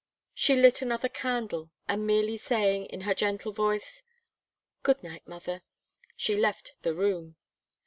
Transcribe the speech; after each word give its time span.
She, 0.33 0.55
lit 0.55 0.81
another 0.81 1.09
candle, 1.09 1.69
and 1.87 2.07
merely 2.07 2.35
saying, 2.35 2.87
in 2.87 3.01
her 3.01 3.13
gentle 3.13 3.51
voice 3.51 4.01
"Good 4.81 5.03
night, 5.03 5.27
mother," 5.27 5.61
she 6.17 6.35
left 6.35 6.73
the 6.81 6.95
room. 6.95 7.35